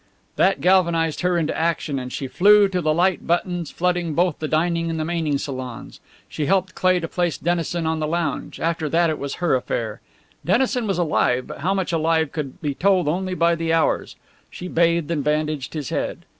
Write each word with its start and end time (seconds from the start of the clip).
That 0.35 0.61
galvanized 0.61 1.21
her 1.21 1.37
into 1.37 1.55
action, 1.55 1.99
and 1.99 2.11
she 2.11 2.25
flew 2.27 2.67
to 2.69 2.81
the 2.81 2.91
light 2.91 3.27
buttons, 3.27 3.69
flooding 3.69 4.15
both 4.15 4.39
the 4.39 4.47
dining 4.47 4.89
and 4.89 4.99
the 4.99 5.05
main 5.05 5.37
salons. 5.37 5.99
She 6.27 6.47
helped 6.47 6.73
Cleigh 6.73 6.99
to 7.01 7.07
place 7.07 7.37
Dennison 7.37 7.85
on 7.85 7.99
the 7.99 8.07
lounge. 8.07 8.59
After 8.59 8.89
that 8.89 9.11
it 9.11 9.19
was 9.19 9.35
her 9.35 9.53
affair. 9.53 10.01
Dennison 10.43 10.87
was 10.87 10.97
alive, 10.97 11.45
but 11.45 11.59
how 11.59 11.75
much 11.75 11.91
alive 11.93 12.31
could 12.31 12.59
be 12.61 12.73
told 12.73 13.07
only 13.07 13.35
by 13.35 13.53
the 13.53 13.73
hours. 13.73 14.15
She 14.49 14.67
bathed 14.67 15.11
and 15.11 15.23
bandaged 15.23 15.75
his 15.75 15.89
head. 15.89 16.25